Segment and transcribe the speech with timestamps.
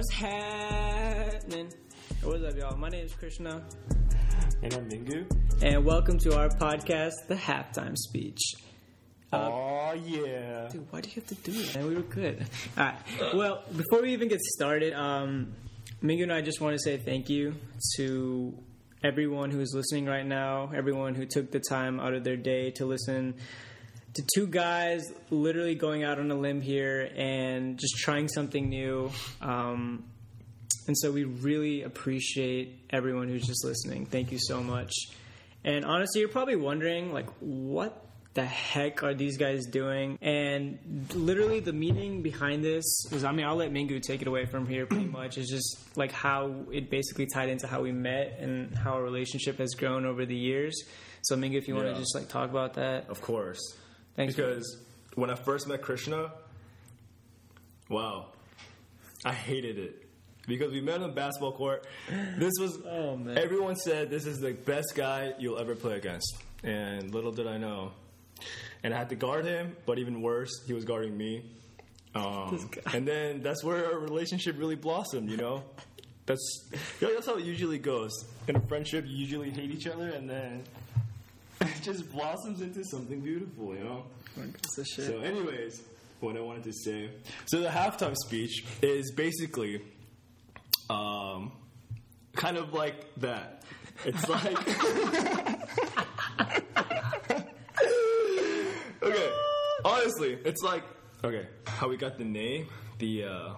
[0.00, 1.70] What's happening?
[2.22, 2.78] What's up, y'all?
[2.78, 3.62] My name is Krishna,
[4.62, 5.26] And I'm Mingu.
[5.62, 8.40] and welcome to our podcast, The Halftime Speech.
[9.30, 10.68] Oh yeah.
[10.72, 11.74] Dude, why do you have to do it?
[11.74, 12.46] Man, we were good.
[12.78, 12.96] All right.
[13.34, 15.52] Well, before we even get started, um,
[16.02, 17.56] Mingu and I just want to say thank you
[17.96, 18.54] to
[19.04, 22.86] everyone who's listening right now, everyone who took the time out of their day to
[22.86, 23.34] listen
[24.14, 29.10] to two guys literally going out on a limb here and just trying something new.
[29.40, 30.04] Um,
[30.86, 34.06] and so we really appreciate everyone who's just listening.
[34.06, 34.92] Thank you so much.
[35.64, 40.18] And honestly, you're probably wondering, like, what the heck are these guys doing?
[40.22, 40.78] And
[41.14, 44.66] literally, the meaning behind this is I mean, I'll let Mingu take it away from
[44.66, 45.38] here pretty much.
[45.38, 49.58] It's just like how it basically tied into how we met and how our relationship
[49.58, 50.82] has grown over the years.
[51.22, 53.10] So, Mingu, if you want to just like talk about that.
[53.10, 53.60] Of course.
[54.20, 54.34] Thanks.
[54.36, 54.76] Because
[55.14, 56.30] when I first met Krishna,
[57.88, 58.26] wow,
[59.24, 60.06] I hated it.
[60.46, 61.86] Because we met on the basketball court.
[62.36, 63.38] This was Oh, man.
[63.38, 66.36] everyone said this is the best guy you'll ever play against.
[66.64, 67.92] And little did I know.
[68.82, 71.44] And I had to guard him, but even worse, he was guarding me.
[72.14, 75.62] Um, and then that's where our relationship really blossomed, you know?
[76.26, 76.68] That's
[77.00, 78.10] you know, that's how it usually goes.
[78.48, 80.64] In a friendship, you usually hate each other, and then
[81.60, 84.04] it just blossoms into something beautiful, you know?
[85.06, 85.82] So, anyways,
[86.20, 87.10] what I wanted to say.
[87.46, 89.82] So, the halftime speech is basically
[90.88, 91.52] um,
[92.34, 93.62] kind of like that.
[94.04, 94.44] It's like.
[99.02, 99.30] okay,
[99.84, 100.84] honestly, it's like.
[101.22, 103.54] Okay, how we got the name, the uh,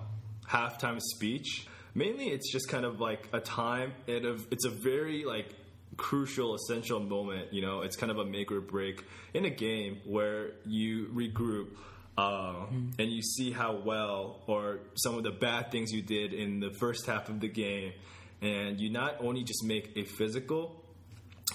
[0.48, 1.69] halftime speech.
[1.94, 3.92] Mainly, it's just kind of like a time.
[4.09, 5.55] Of it's a very like
[5.96, 7.52] crucial, essential moment.
[7.52, 9.04] You know, it's kind of a make or break
[9.34, 11.68] in a game where you regroup
[12.16, 12.66] uh,
[12.98, 16.70] and you see how well or some of the bad things you did in the
[16.70, 17.92] first half of the game,
[18.41, 20.84] and you not only just make a physical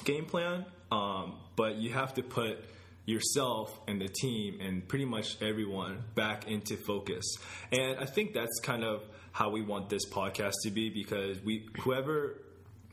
[0.04, 2.64] game plan, um, but you have to put
[3.06, 7.24] yourself and the team and pretty much everyone back into focus.
[7.72, 11.70] And I think that's kind of how we want this podcast to be because we
[11.82, 12.42] whoever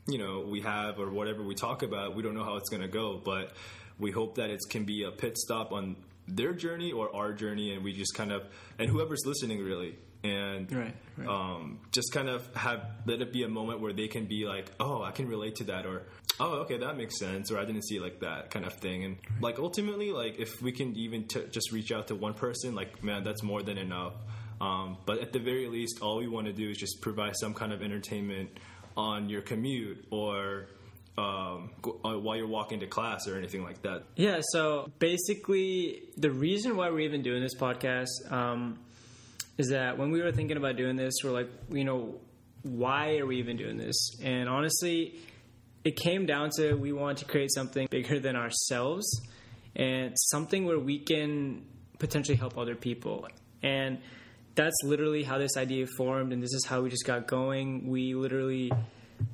[0.07, 2.81] you know we have or whatever we talk about, we don't know how it's going
[2.81, 3.53] to go, but
[3.99, 5.95] we hope that it can be a pit stop on
[6.27, 8.43] their journey or our journey and we just kind of
[8.79, 11.27] and whoever's listening really and Right, right.
[11.27, 14.71] um, just kind of have let it be a moment where they can be like,
[14.79, 16.01] oh, I can relate to that, or
[16.39, 19.03] oh, okay, that makes sense, or I didn't see like that kind of thing.
[19.03, 22.73] And like ultimately, like if we can even t- just reach out to one person,
[22.73, 24.13] like man, that's more than enough.
[24.59, 27.53] Um, but at the very least, all we want to do is just provide some
[27.53, 28.49] kind of entertainment
[28.97, 30.67] on your commute or
[31.17, 34.03] um, uh, while you're walking to class or anything like that.
[34.15, 38.79] Yeah, so basically, the reason why we're even doing this podcast um,
[39.57, 42.15] is that when we were thinking about doing this, we're like, you know,
[42.63, 43.95] why are we even doing this?
[44.21, 45.19] And honestly,
[45.83, 49.21] it came down to we want to create something bigger than ourselves
[49.75, 51.63] and something where we can
[51.99, 53.27] potentially help other people.
[53.61, 53.99] And
[54.55, 57.87] that's literally how this idea formed, and this is how we just got going.
[57.87, 58.71] We literally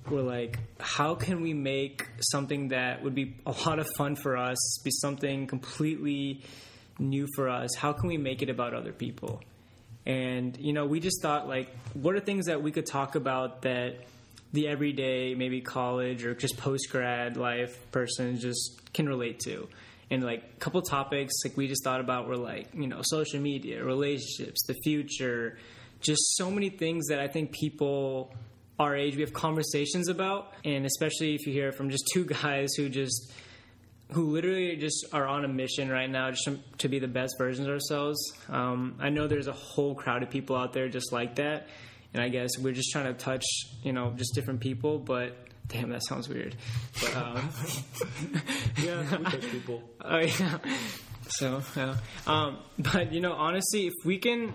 [0.09, 4.37] were like, how can we make something that would be a lot of fun for
[4.37, 6.41] us, be something completely
[6.99, 7.75] new for us?
[7.75, 9.41] How can we make it about other people?
[10.05, 13.61] And, you know, we just thought, like, what are things that we could talk about
[13.61, 13.97] that
[14.53, 19.67] the everyday, maybe college or just post grad life person just can relate to?
[20.11, 23.39] And, like, a couple topics, like, we just thought about were, like, you know, social
[23.39, 25.57] media, relationships, the future,
[26.01, 28.35] just so many things that I think people
[28.81, 30.53] our age we have conversations about.
[30.65, 33.31] And especially if you hear from just two guys who just,
[34.11, 37.67] who literally just are on a mission right now just to, be the best versions
[37.67, 38.19] of ourselves.
[38.49, 41.67] Um, I know there's a whole crowd of people out there just like that,
[42.13, 43.45] and I guess we're just trying to touch,
[43.83, 44.99] you know, just different people.
[44.99, 45.37] But
[45.71, 46.55] damn, that sounds weird.
[46.99, 47.35] But um,
[48.83, 49.81] Yeah, we touch people.
[50.05, 50.57] oh yeah.
[51.27, 51.95] So, yeah.
[52.27, 54.53] um, but you know, honestly, if we can,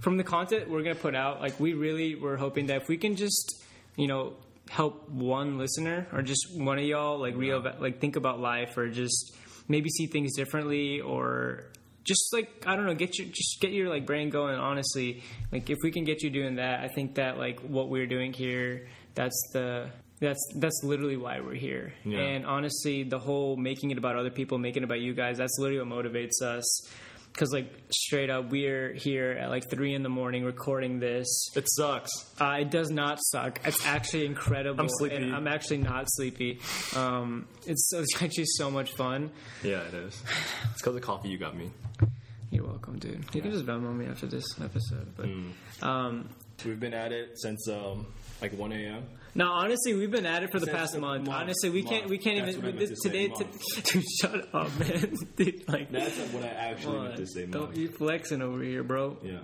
[0.00, 2.98] from the content we're gonna put out, like we really were hoping that if we
[2.98, 3.64] can just,
[3.96, 4.34] you know,
[4.68, 8.88] help one listener or just one of y'all like real like think about life or
[8.88, 9.36] just
[9.68, 11.66] maybe see things differently or
[12.02, 14.56] just like I don't know, get your just get your like brain going.
[14.56, 18.06] Honestly, like if we can get you doing that, I think that like what we're
[18.06, 19.90] doing here, that's the
[20.20, 21.92] that's that's literally why we're here.
[22.04, 22.20] Yeah.
[22.20, 25.58] And honestly, the whole making it about other people, making it about you guys, that's
[25.58, 26.88] literally what motivates us.
[27.32, 31.26] Because like straight up, we're here at like three in the morning recording this.
[31.54, 32.10] It sucks.
[32.40, 33.60] Uh, it does not suck.
[33.66, 34.80] It's actually incredible.
[34.80, 35.16] I'm sleepy.
[35.16, 36.60] And I'm actually not sleepy.
[36.94, 39.32] Um, it's, it's actually so much fun.
[39.62, 40.22] Yeah, it is.
[40.70, 41.70] It's because of the coffee you got me.
[42.50, 43.24] You're welcome, dude.
[43.34, 45.12] You can just Venmo me after this episode.
[45.16, 46.28] But, um,
[46.64, 48.06] We've been at it since um,
[48.40, 49.02] like 1 a.m.
[49.34, 51.26] No, honestly, we've been at it for the Since past the month.
[51.26, 53.28] month, Honestly, we can't we can't That's even what I this, meant to say, today.
[53.28, 53.74] month.
[53.74, 55.14] To, dude, shut up, man.
[55.36, 57.46] Dude, like, That's what I actually come meant to say.
[57.46, 57.74] don't Mom.
[57.74, 59.18] you flexing over here, bro?
[59.22, 59.40] Yeah.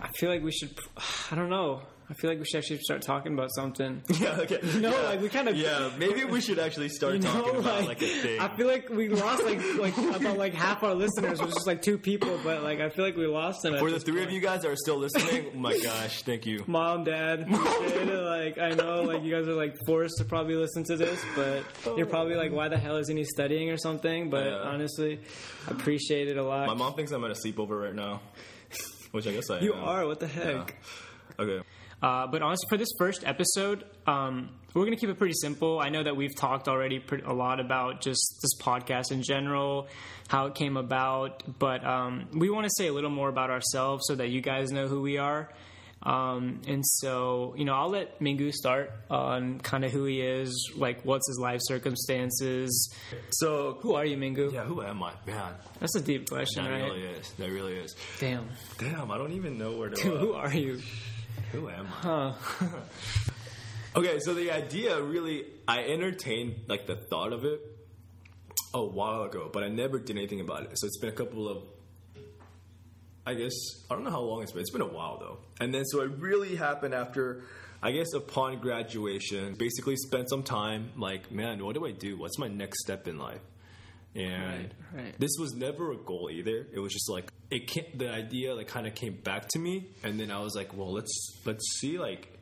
[0.00, 0.76] I feel like we should.
[1.30, 1.82] I don't know.
[2.10, 4.02] I feel like we should actually start talking about something.
[4.20, 4.36] Yeah.
[4.40, 4.58] Okay.
[4.78, 5.08] No, yeah.
[5.08, 5.56] like we kind of.
[5.56, 5.90] Yeah.
[5.98, 8.40] Maybe we should actually start You know, talking about like, like a thing.
[8.40, 11.66] I feel like we lost like like about like half our listeners, which is just
[11.66, 12.38] like two people.
[12.44, 13.78] But like I feel like we lost them.
[13.78, 14.26] For the three point.
[14.26, 16.62] of you guys that are still listening, oh my gosh, thank you.
[16.66, 20.84] Mom, dad, appreciate like I know, like you guys are like forced to probably listen
[20.84, 21.62] to this, but
[21.96, 24.28] you're probably like, why the hell isn't he studying or something?
[24.28, 24.58] But Yeah.
[24.58, 25.20] honestly,
[25.66, 26.66] I appreciate it a lot.
[26.66, 28.20] My mom thinks I'm at a sleepover right now,
[29.12, 29.82] which I guess I you am.
[29.84, 30.06] are.
[30.06, 30.54] What the heck?
[31.38, 31.44] Yeah.
[31.44, 31.62] Okay.
[32.04, 35.80] Uh, but honestly, for this first episode, um, we're going to keep it pretty simple.
[35.80, 39.88] I know that we've talked already pretty, a lot about just this podcast in general,
[40.28, 44.04] how it came about, but um, we want to say a little more about ourselves
[44.06, 45.48] so that you guys know who we are.
[46.02, 50.72] Um, and so, you know, I'll let Mingu start on kind of who he is,
[50.76, 52.94] like what's his life circumstances.
[53.30, 54.52] So Who are you, Mingu?
[54.52, 55.54] yeah, who am I, man?
[55.80, 56.82] That's a deep question, That right?
[56.82, 57.30] really is.
[57.38, 57.96] That really is.
[58.20, 58.48] Damn.
[58.76, 59.96] Damn, I don't even know where to.
[59.96, 60.82] Dude, uh, who are you?
[61.54, 61.90] Who am I?
[61.90, 62.32] Huh.
[63.96, 67.60] Okay, so the idea really, I entertained like the thought of it
[68.74, 70.70] a while ago, but I never did anything about it.
[70.76, 71.62] So it's been a couple of,
[73.24, 73.52] I guess,
[73.88, 74.62] I don't know how long it's been.
[74.62, 75.38] It's been a while though.
[75.60, 77.44] And then so it really happened after,
[77.80, 79.54] I guess, upon graduation.
[79.54, 82.16] Basically, spent some time like, man, what do I do?
[82.18, 83.42] What's my next step in life?
[84.16, 85.14] And Right, right.
[85.20, 86.66] this was never a goal either.
[86.72, 89.86] It was just like it came, the idea like kind of came back to me,
[90.02, 92.36] and then I was like, well, let's let's see like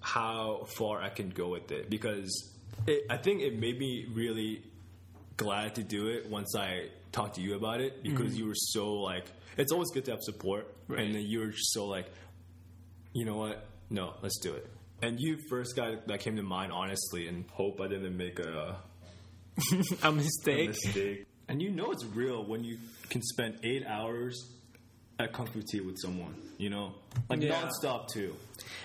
[0.00, 1.90] how far I can go with it.
[1.90, 2.50] Because
[2.86, 4.62] it, I think it made me really
[5.36, 8.36] glad to do it once I talked to you about it because mm-hmm.
[8.36, 9.26] you were so like
[9.58, 11.00] it's always good to have support Right.
[11.00, 12.06] and then you were just so like
[13.12, 13.66] you know what?
[13.90, 14.66] No let's do it.
[15.02, 18.76] And you first guy that came to mind honestly and hope I didn't make a,
[20.02, 21.26] a a mistake.
[21.52, 22.78] Mistake and you know it's real when you
[23.10, 24.48] can spend eight hours
[25.18, 26.92] at kung fu tea with someone you know
[27.28, 27.62] like Yeah.
[27.62, 28.34] nonstop too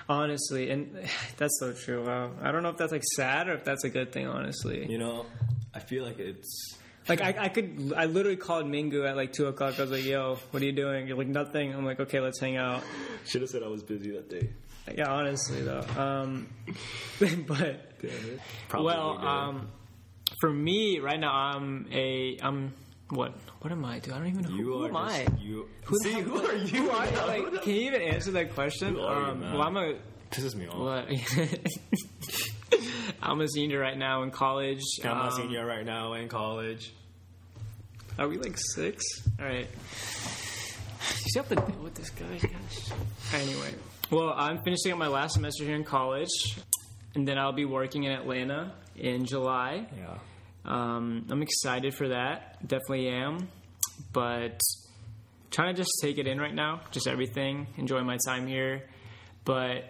[0.09, 0.95] Honestly, and
[1.37, 2.05] that's so true.
[2.05, 2.31] Wow.
[2.41, 4.89] I don't know if that's like sad or if that's a good thing, honestly.
[4.89, 5.25] you know
[5.73, 6.75] I feel like it's
[7.09, 9.77] Like I, I could, I literally called Mingu at like two o'clock.
[9.77, 12.39] I was like, "Yo, what are you doing?" You're like, "Nothing." I'm like, "Okay, let's
[12.39, 12.83] hang out."
[13.25, 14.49] should have said I was busy that day
[14.95, 15.83] Yeah, honestly though.
[15.97, 16.47] Um,
[17.19, 17.99] but
[18.69, 19.67] Probably well, um,
[20.39, 22.73] for me right now, I'm a, I'm
[23.09, 23.33] what?
[23.61, 23.99] What am I?
[23.99, 25.25] Dude, I don't even know you who, are who am I.
[25.39, 26.67] You Who see who are you?
[26.83, 27.17] Who are you?
[27.51, 28.95] Like, can you even answer that question?
[28.95, 29.53] Who are you, um, man?
[29.53, 29.93] well, I'm a
[30.31, 30.77] pisses me off.
[30.77, 31.07] what?
[33.21, 34.81] I'm a senior right now in college.
[35.03, 36.93] I'm a Um, senior right now in college.
[38.19, 39.03] Are we like six?
[39.39, 39.67] All right.
[39.69, 42.37] You still have to deal with this guy.
[42.39, 42.91] Gosh.
[43.33, 43.73] Anyway,
[44.11, 46.57] well, I'm finishing up my last semester here in college,
[47.15, 49.87] and then I'll be working in Atlanta in July.
[49.97, 50.17] Yeah.
[50.67, 52.67] Um, I'm excited for that.
[52.67, 53.47] Definitely am,
[54.11, 54.59] but
[55.49, 57.67] trying to just take it in right now, just everything.
[57.77, 58.83] Enjoy my time here,
[59.45, 59.85] but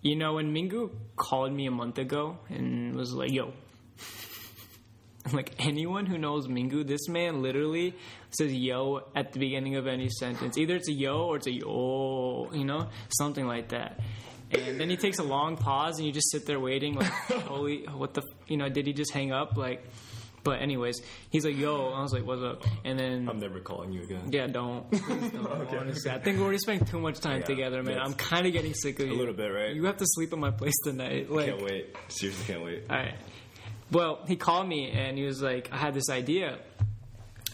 [0.00, 3.52] you know when Mingu called me a month ago and was like, "Yo."
[5.32, 7.94] Like anyone who knows Mingu, this man literally
[8.28, 10.58] says "yo" at the beginning of any sentence.
[10.58, 14.00] Either it's a "yo" or it's a "yo," you know, something like that.
[14.50, 17.06] And then he takes a long pause, and you just sit there waiting, like,
[17.48, 18.68] "Holy, what the, you know?
[18.68, 19.82] Did he just hang up?" Like,
[20.44, 23.92] but anyways, he's like, "Yo," I was like, "What's up?" And then I'm never calling
[23.92, 24.28] you again.
[24.30, 24.88] yeah, don't.
[25.08, 27.98] Don't honestly, I think we're already spending too much time Yeah, together, man.
[27.98, 29.14] I'm kind of getting sick of you.
[29.14, 29.74] A little bit, right?
[29.74, 31.30] You have to sleep at my place tonight.
[31.30, 31.96] Like, Can't wait.
[32.08, 32.84] Seriously, can't wait.
[32.88, 33.14] all right.
[33.90, 36.58] Well, he called me and he was like, I had this idea.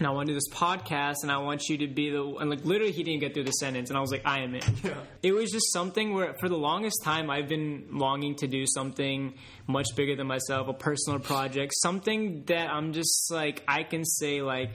[0.01, 2.49] And I want to do this podcast and I want you to be the and
[2.49, 4.63] like literally he didn't get through the sentence and I was like, I am in.
[4.83, 4.95] Yeah.
[5.23, 9.35] It was just something where for the longest time I've been longing to do something
[9.67, 14.41] much bigger than myself, a personal project, something that I'm just like I can say
[14.41, 14.71] like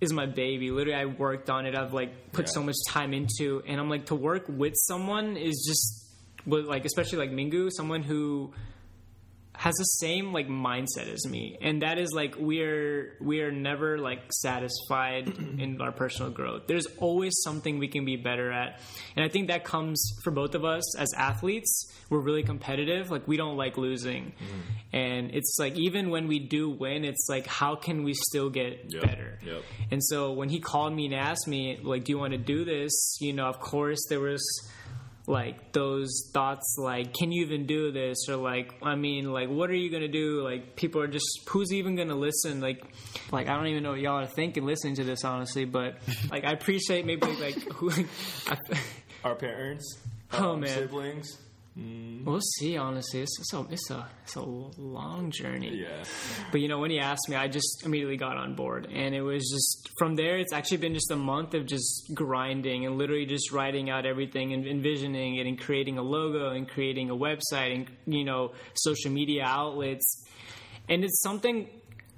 [0.00, 0.70] is my baby.
[0.70, 1.74] Literally I worked on it.
[1.74, 2.52] I've like put Yeah.
[2.52, 6.06] so much time into and I'm like to work with someone is just
[6.46, 8.52] with like especially like Mingu, someone who
[9.68, 11.58] has the same like mindset as me.
[11.60, 15.28] And that is like we're we're never like satisfied
[15.62, 16.62] in our personal growth.
[16.66, 18.80] There's always something we can be better at.
[19.14, 21.70] And i think that comes for both of us as athletes.
[22.10, 23.10] We're really competitive.
[23.10, 24.32] Like we don't like losing.
[24.32, 24.62] Mm.
[25.04, 28.92] And it's like even when we do win it's like how can we still get
[28.92, 29.38] Yep, better?
[29.44, 29.62] Yep.
[29.92, 32.64] and so when he called me and asked me like do you want to do
[32.64, 32.94] this?
[33.20, 34.42] You know of course there was
[35.28, 39.68] like those thoughts like can you even do this or like i mean like what
[39.68, 42.82] are you gonna do like people are just who's even gonna listen like
[43.30, 45.98] like i don't even know what y'all are thinking listening to this honestly but
[46.30, 47.90] like i appreciate maybe like who
[48.46, 48.56] I,
[49.24, 49.98] Our parents.
[50.32, 51.36] Oh Um, man, siblings.
[51.78, 52.24] Mm-hmm.
[52.24, 52.76] we'll see.
[52.76, 55.82] Honestly, it's, it's a it's a it's a long journey.
[55.82, 56.02] Yeah.
[56.50, 59.22] But you know, when he asked me, I just immediately got on board, and it
[59.22, 60.38] was just from there.
[60.38, 64.52] It's actually been just a month of just grinding and literally just writing out everything
[64.52, 69.10] and envisioning it and creating a logo and creating a website and you know social
[69.10, 70.24] media outlets,
[70.88, 71.68] and it's something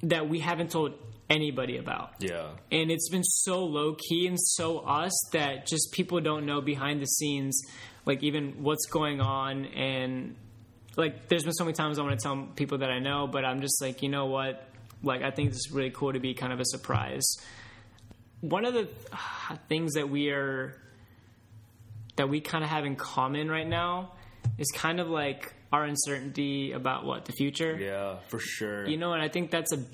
[0.02, 0.95] that we haven't told
[1.29, 2.14] anybody about.
[2.19, 2.49] Yeah.
[2.73, 7.00] And it's been so low key and so us that just people don't know behind
[7.00, 7.62] the scenes,
[8.07, 9.66] like even what's going on.
[9.66, 10.37] And
[10.97, 13.45] like, there's been so many times I want to tell people that I know, but
[13.45, 14.66] I'm just like, you know what?
[15.02, 17.25] Like, I think this is really cool to be kind of a surprise.
[18.40, 20.76] One of the uh, things that we are,
[22.16, 24.12] that we kind of have in common right now
[24.59, 27.76] is kind of like our uncertainty about what the future.
[27.78, 28.87] Yeah, for sure.
[28.88, 29.85] You know, and I think that's a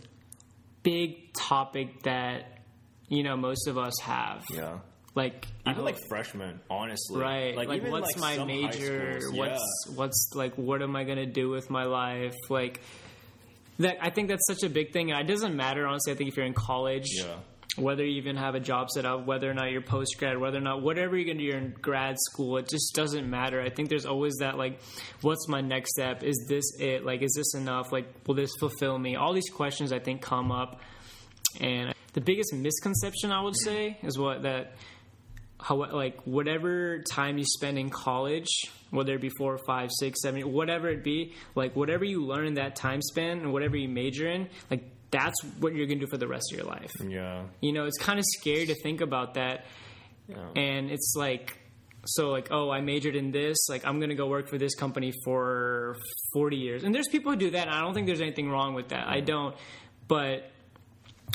[0.82, 2.60] big topic that
[3.08, 4.44] you know most of us have.
[4.52, 4.78] yeah.
[5.16, 7.18] Like Even like freshmen, honestly.
[7.20, 7.56] right?
[7.56, 9.18] Like, even, what's like, my major?
[9.20, 10.54] schools, What's what's like?
[10.56, 12.34] What am I gonna do with my life?
[12.50, 12.80] Like
[13.78, 13.96] that.
[14.00, 15.10] I think that's such a big thing.
[15.10, 16.12] And it doesn't matter honestly.
[16.12, 17.08] I think if you're in college.
[17.16, 17.34] Yeah.
[17.78, 20.56] Whether you even have a job set up, whether or not you're post grad, whether
[20.56, 23.60] or not whatever you're gonna do you're in grad school, it just doesn't matter.
[23.60, 24.80] I think there's always that like,
[25.20, 26.22] what's my next step?
[26.22, 27.04] Is this it?
[27.04, 27.92] Like, is this enough?
[27.92, 29.16] Like, will this fulfill me?
[29.16, 30.80] All these questions I think come up,
[31.60, 34.72] and the biggest misconception I would say is what that
[35.58, 38.48] how like whatever time you spend in college,
[38.90, 42.54] whether it be four, five, six, seven, whatever it be, like whatever you learn in
[42.54, 46.18] that time span and whatever you major in, like that's what you're gonna do for
[46.18, 46.92] the rest of your life.
[47.06, 47.44] Yeah.
[47.60, 49.64] You know, it's kind of scary to think about that.
[50.28, 50.36] Yeah.
[50.56, 51.58] And it's like,
[52.04, 53.68] so like, oh, I majored in this.
[53.68, 55.96] Like, I'm to go work for this company for
[56.34, 56.84] 40 years.
[56.84, 57.66] And there's people who do that.
[57.66, 59.08] And I don't think there's anything wrong with that.
[59.08, 59.56] I don't.
[60.06, 60.50] But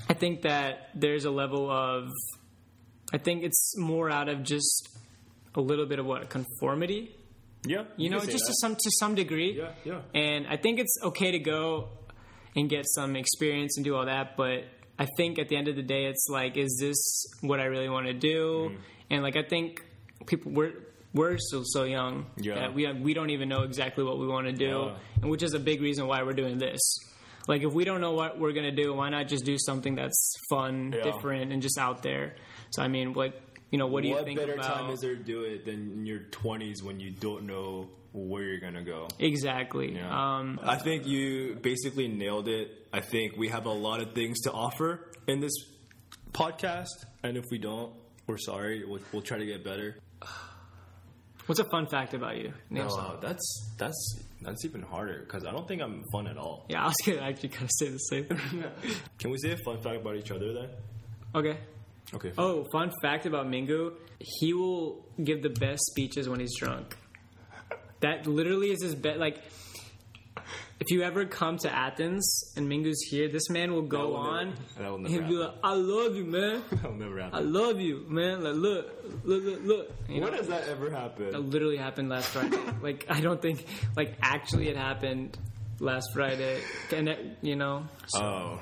[0.08, 2.10] I think that there's a level of,
[3.14, 4.90] I think it's more out of just
[5.56, 7.16] a little bit of what conformity.
[7.66, 7.84] Yeah.
[7.98, 9.58] You know, can say just to some to some degree.
[9.58, 10.02] Yeah, yeah.
[10.16, 11.90] And I think it's okay to go
[12.56, 14.64] and get some experience and do all that, but
[15.00, 17.90] I think at the end of the day, it's like, is this what I really
[17.90, 18.70] want to do?
[18.72, 18.82] Mm-hmm.
[19.12, 19.84] And like, I think
[20.28, 20.74] people we're
[21.14, 22.56] we're still so young Yeah.
[22.56, 25.22] that we have, we don't even know exactly what we want to do, Yeah.
[25.22, 26.80] and which is a big reason why we're doing this.
[27.50, 30.34] Like, if we don't know what we're gonna do, why not just do something that's
[30.50, 31.04] fun, Yeah.
[31.04, 32.36] different, and just out there?
[32.72, 34.40] So I mean, like, you know, what do you think?
[34.40, 34.76] what better about?
[34.76, 38.44] time is there to do it than in your 20s when you don't know where
[38.44, 39.08] you're going to go?
[39.20, 39.98] exactly.
[40.00, 42.88] Um, I think you basically nailed it.
[42.92, 45.54] I think we have a lot of things to offer in this
[46.34, 47.94] podcast, and if we don't,
[48.28, 48.84] we're sorry.
[48.86, 49.96] We'll, we'll try to get better.
[51.46, 52.54] what's a fun fact about you?
[52.70, 52.88] Name.
[52.88, 56.66] No, that's that's that's even harder because I don't think I'm fun at all.
[56.70, 58.64] Yeah, I was gonna actually kind of say the same thing.
[59.20, 60.70] Can we say a fun fact about each other then?
[61.36, 61.58] Okay.
[62.14, 62.32] Okay.
[62.38, 66.98] Oh, fun fact about Mingu: he will give the best speeches when he's drunk.
[68.02, 69.20] That literally is his bet.
[69.20, 69.38] Like,
[70.80, 74.56] if you ever come to Athens and Mingu's here, this man will go will on.
[74.78, 76.64] never- will never He'll be like, "I love you, man.
[76.72, 78.44] That'll never I love you, man.
[78.44, 80.28] Like, look, look, look, look." You know?
[80.28, 81.32] When does that ever happen?
[81.32, 82.58] That literally happened last Friday.
[82.82, 83.66] like, I don't think,
[83.96, 85.38] like, actually it happened
[85.80, 86.62] last Friday.
[86.92, 88.60] And, it, you know, so- Oh.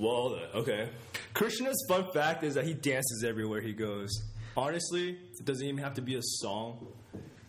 [0.00, 0.90] Well, okay.
[1.38, 4.10] Krishna's fun fact is that he dances everywhere he goes.
[4.56, 6.84] Honestly, it doesn't even have to be a song.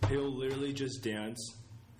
[0.10, 1.55] He'll literally just dance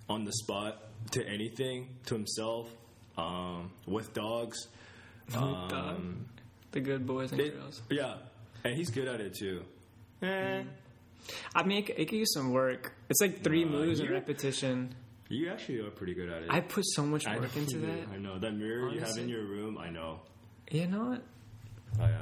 [0.08, 2.70] on the spot to anything, to himself,
[3.18, 4.68] um, with dogs.
[5.34, 6.26] Um,
[6.70, 7.82] the good boys and girls.
[7.90, 8.14] yeah,
[8.62, 9.64] and he's good at it too.
[10.22, 10.62] Eh,
[11.56, 12.92] I mean, it, it could use some work.
[13.08, 14.94] It's like three Nah, moves and repetition.
[15.28, 16.50] you actually are pretty good at it.
[16.50, 18.08] I put so much work into that.
[18.14, 19.76] I know that mirror you have in your room.
[19.76, 20.20] I know.
[20.70, 21.22] You know what?
[21.98, 22.18] Oh yeah.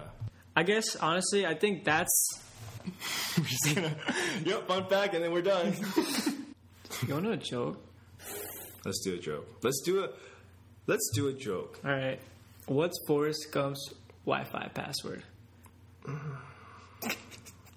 [0.56, 2.40] I guess honestly, I think that's.
[3.36, 3.96] we're done
[4.44, 5.74] yep, fun fact, and then we're done.
[7.06, 7.80] You want a joke?
[8.84, 9.46] Let's do a joke.
[9.62, 10.08] Let's do a
[10.86, 11.78] let's do a joke.
[11.84, 12.18] All right.
[12.66, 13.92] What's Forrest Gump's
[14.24, 15.22] Wi-Fi password?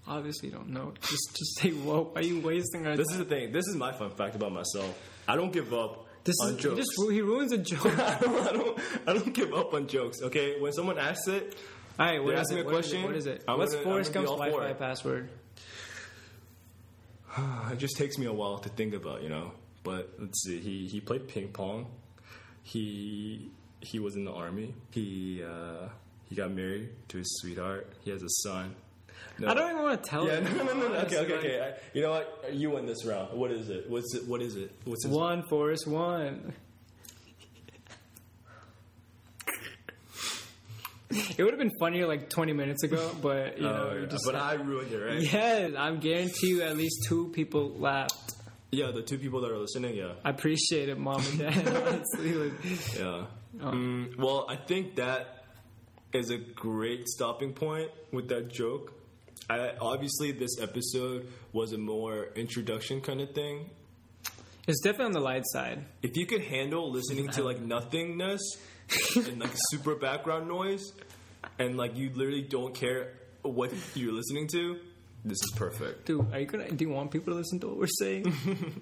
[0.08, 0.94] Obviously, you don't know.
[1.02, 3.22] Just, just say, "Whoa!" Why are you wasting our This time?
[3.22, 3.52] is the thing.
[3.52, 4.98] This is my fun fact about myself.
[5.28, 6.78] I don't give up This on is he jokes.
[6.78, 7.86] just he ruins a joke.
[7.86, 8.80] I, don't, I don't.
[9.08, 10.22] I don't give up on jokes.
[10.24, 11.56] Okay, when someone asks it,
[12.06, 12.62] right, what They is ask me it?
[12.62, 12.90] a What is it?
[12.92, 13.44] question, What is it?
[13.48, 14.80] I'm What's gonna- Forrest Gump's Wi-Fi it.
[14.80, 15.30] password?
[17.72, 19.24] it just takes me a while to think about.
[19.24, 19.52] You know,
[19.84, 20.60] but let's see.
[20.60, 21.88] He he played ping pong.
[22.64, 24.74] He he was in the army.
[24.92, 25.88] He uh,
[26.30, 27.92] he got married to his sweetheart.
[28.02, 28.76] He has a son.
[29.40, 29.48] No.
[29.50, 30.96] I don't even want to tell Yeah, no, no, no, no.
[30.96, 31.62] Okay, okay, okay.
[31.62, 32.54] I, you know what?
[32.54, 33.38] You win this round.
[33.38, 33.90] What is it?
[33.90, 34.28] What's it?
[34.28, 34.72] What is it?
[34.84, 36.54] What's his One Forrest, one.
[41.38, 44.06] it would have been funnier like 20 minutes ago, but you know, Oh, yeah.
[44.08, 45.22] just but I ruined it, right?
[45.22, 48.34] yes, I'm guarantee you at least two people laughed.
[48.72, 50.14] Yeah, the two people that are listening, yeah.
[50.24, 51.68] I appreciate it, mom and dad.
[51.88, 53.26] honestly, like, Yeah.
[53.62, 53.72] Oh.
[53.72, 55.44] Mm, well, I think that
[56.14, 58.94] is a great stopping point with that joke.
[59.50, 63.70] I, obviously, this episode was a more introduction kind of thing.
[64.68, 65.84] it's definitely on the light side.
[66.02, 68.40] If you could handle listening to like nothingness
[69.16, 70.94] and like super background noise,
[71.60, 74.80] and like you literally don't care what you're listening to,
[75.24, 76.06] this is perfect.
[76.08, 76.72] Dude, are you gonna?
[76.72, 78.24] Do you want people to listen to what we're saying?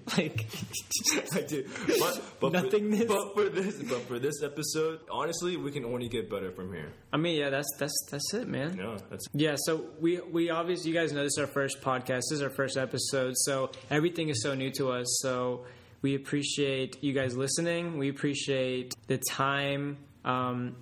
[0.18, 0.48] like,
[1.34, 1.68] I do,
[2.00, 3.02] but, but Nothingness.
[3.02, 6.74] For, but for this, but for this episode, honestly, we can only get better from
[6.74, 6.94] here.
[7.12, 8.78] I mean, yeah, that's that's that's it, man.
[8.78, 12.22] Yeah, that's Yeah, so we we obviously you guys know this is our first podcast.
[12.30, 15.20] This is our first episode, so everything is so new to us.
[15.22, 15.66] So
[16.02, 17.98] we appreciate you guys listening.
[17.98, 19.98] We appreciate the time.
[20.24, 20.76] Um,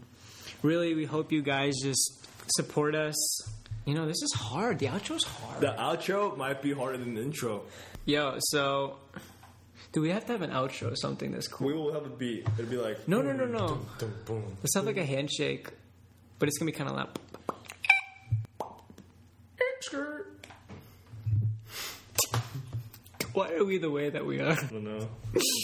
[0.64, 3.16] really, we hope you guys just support us.
[3.86, 4.80] You know, this is hard.
[4.80, 5.62] The outro's hard.
[5.62, 7.64] the outro might be harder than the intro.
[8.06, 8.98] Yo, so
[9.94, 11.68] do we have to have an outro or something that's cool?
[11.68, 12.46] We will have a beat.
[12.58, 13.68] It'll be like No, no, no, no.
[13.68, 14.58] Boom, boom, boom.
[14.64, 15.70] It sounds like a handshake,
[16.38, 17.20] but it's gonna be kind of loud.
[23.38, 24.54] Why are we the way that we are?
[24.54, 25.08] I don't know.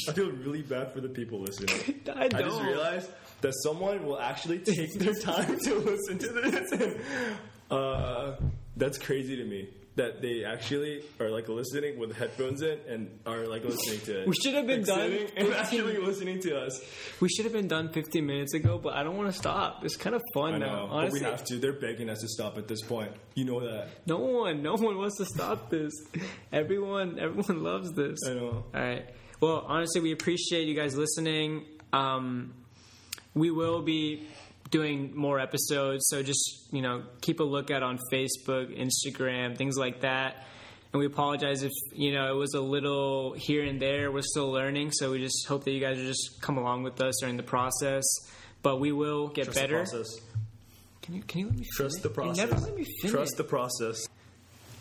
[0.08, 2.04] I feel really bad for the people listening.
[2.16, 2.36] I don't.
[2.36, 3.10] I just realized
[3.42, 7.02] that someone will actually take their time to listen to this, and
[7.72, 8.36] uh,
[8.78, 9.70] that's crazy to me.
[9.96, 14.28] That they actually are like listening with headphones in and are like listening to it.
[14.28, 16.82] We should have been Like, done sitting and 15 actually listening to us.
[17.20, 19.86] We should have been done 15 minutes ago, but I don't want to stop.
[19.86, 20.88] It's kind of fun I now.
[20.88, 21.58] know, but we have to.
[21.58, 23.12] They're begging us to stop at this point.
[23.36, 23.90] You know that.
[24.08, 25.92] no one, no one wants to stop this.
[26.52, 28.18] Everyone, everyone loves this.
[28.28, 28.64] I know.
[28.74, 29.06] All right.
[29.42, 31.66] Well, honestly, we appreciate you guys listening.
[31.92, 32.54] Um,
[33.36, 34.28] we will be
[34.74, 40.02] doing more episodes, so just you know keep a lookout on Facebook, Instagram, things like
[40.02, 40.48] that.
[40.92, 44.12] And we apologize if you know it was a little here and there.
[44.12, 47.00] We're still learning, so we just hope that you guys will just come along with
[47.02, 48.04] us during the process.
[48.64, 49.84] But we will get Trust better.
[49.86, 50.20] the process.
[51.04, 52.38] Can you can you let me Trust the process.
[52.38, 53.12] You never let me finish.
[53.12, 54.08] Trust the process.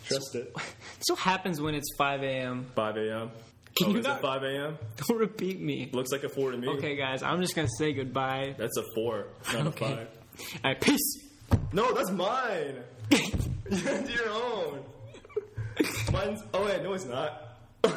[0.05, 0.53] Trust it.
[0.97, 2.65] This what happens when it's 5 a.m.
[2.75, 3.31] 5 a.m.
[3.75, 4.77] Can oh, you not- it 5 a.m.?
[4.97, 5.89] Don't repeat me.
[5.93, 6.67] Looks like a 4 to me.
[6.67, 8.55] Okay, guys, I'm just gonna say goodbye.
[8.57, 9.85] That's a 4, not Okay.
[9.85, 9.97] a 5.
[9.99, 10.05] All
[10.63, 11.19] right, peace.
[11.71, 12.83] No, that's mine.
[13.09, 13.19] you
[14.09, 14.83] your own.
[16.11, 16.41] Mine's.
[16.53, 17.57] Oh wait, no, it's not.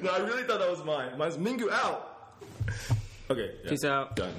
[0.00, 1.18] No, I really thought that was mine.
[1.18, 2.38] Mine's Mingu out.
[3.30, 3.50] Okay.
[3.64, 3.70] yeah.
[3.70, 4.14] Peace out.
[4.16, 4.32] Done.